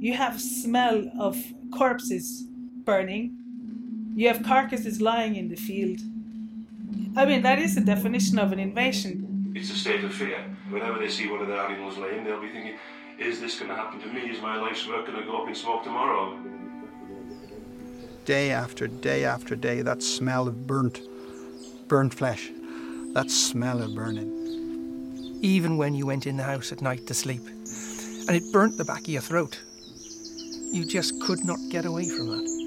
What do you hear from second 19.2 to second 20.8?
after day, that smell of